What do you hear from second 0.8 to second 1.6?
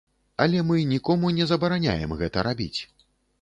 нікому не